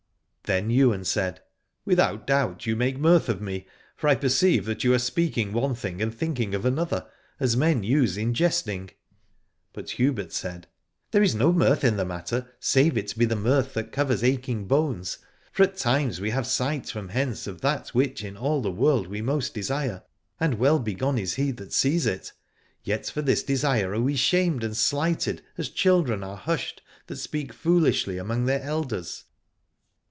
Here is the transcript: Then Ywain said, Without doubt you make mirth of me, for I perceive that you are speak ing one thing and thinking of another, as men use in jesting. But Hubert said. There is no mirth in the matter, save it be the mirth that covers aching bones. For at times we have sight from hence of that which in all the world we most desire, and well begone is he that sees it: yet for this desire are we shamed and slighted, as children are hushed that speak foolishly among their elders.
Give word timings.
Then 0.45 0.69
Ywain 0.69 1.05
said, 1.05 1.39
Without 1.85 2.27
doubt 2.27 2.65
you 2.65 2.75
make 2.75 2.97
mirth 2.99 3.29
of 3.29 3.41
me, 3.41 3.67
for 3.95 4.09
I 4.09 4.15
perceive 4.15 4.65
that 4.65 4.83
you 4.83 4.93
are 4.93 4.99
speak 4.99 5.37
ing 5.37 5.53
one 5.53 5.75
thing 5.75 6.01
and 6.01 6.13
thinking 6.13 6.53
of 6.53 6.65
another, 6.65 7.07
as 7.39 7.55
men 7.55 7.83
use 7.83 8.17
in 8.17 8.33
jesting. 8.33 8.89
But 9.71 9.91
Hubert 9.91 10.33
said. 10.33 10.67
There 11.11 11.23
is 11.23 11.33
no 11.33 11.53
mirth 11.53 11.85
in 11.85 11.95
the 11.95 12.03
matter, 12.03 12.51
save 12.59 12.97
it 12.97 13.17
be 13.17 13.23
the 13.23 13.37
mirth 13.37 13.73
that 13.75 13.93
covers 13.93 14.25
aching 14.25 14.65
bones. 14.65 15.19
For 15.53 15.63
at 15.63 15.77
times 15.77 16.19
we 16.19 16.31
have 16.31 16.45
sight 16.45 16.89
from 16.89 17.07
hence 17.07 17.47
of 17.47 17.61
that 17.61 17.87
which 17.95 18.21
in 18.21 18.35
all 18.35 18.61
the 18.61 18.69
world 18.71 19.07
we 19.07 19.21
most 19.21 19.53
desire, 19.53 20.03
and 20.37 20.55
well 20.55 20.79
begone 20.79 21.17
is 21.17 21.35
he 21.35 21.51
that 21.51 21.71
sees 21.71 22.05
it: 22.05 22.33
yet 22.83 23.05
for 23.07 23.21
this 23.21 23.41
desire 23.41 23.93
are 23.93 24.01
we 24.01 24.17
shamed 24.17 24.65
and 24.65 24.75
slighted, 24.75 25.41
as 25.57 25.69
children 25.69 26.25
are 26.25 26.35
hushed 26.35 26.81
that 27.07 27.15
speak 27.15 27.53
foolishly 27.53 28.17
among 28.17 28.47
their 28.47 28.61
elders. 28.61 29.23